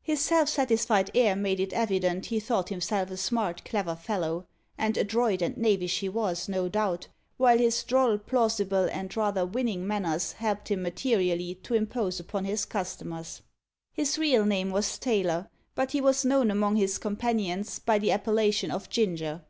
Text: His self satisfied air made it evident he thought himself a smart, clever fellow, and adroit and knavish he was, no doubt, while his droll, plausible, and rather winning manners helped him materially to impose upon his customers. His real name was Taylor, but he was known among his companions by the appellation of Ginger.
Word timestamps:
His 0.00 0.20
self 0.22 0.48
satisfied 0.48 1.10
air 1.14 1.36
made 1.36 1.60
it 1.60 1.74
evident 1.74 2.24
he 2.32 2.40
thought 2.40 2.70
himself 2.70 3.10
a 3.10 3.16
smart, 3.18 3.62
clever 3.66 3.94
fellow, 3.94 4.46
and 4.78 4.96
adroit 4.96 5.42
and 5.42 5.54
knavish 5.58 6.00
he 6.00 6.08
was, 6.08 6.48
no 6.48 6.66
doubt, 6.66 7.08
while 7.36 7.58
his 7.58 7.82
droll, 7.84 8.16
plausible, 8.16 8.88
and 8.90 9.14
rather 9.14 9.44
winning 9.44 9.86
manners 9.86 10.32
helped 10.32 10.70
him 10.70 10.80
materially 10.80 11.56
to 11.56 11.74
impose 11.74 12.18
upon 12.18 12.46
his 12.46 12.64
customers. 12.64 13.42
His 13.92 14.16
real 14.16 14.46
name 14.46 14.70
was 14.70 14.98
Taylor, 14.98 15.50
but 15.74 15.90
he 15.92 16.00
was 16.00 16.24
known 16.24 16.50
among 16.50 16.76
his 16.76 16.96
companions 16.96 17.78
by 17.78 17.98
the 17.98 18.12
appellation 18.12 18.70
of 18.70 18.88
Ginger. 18.88 19.42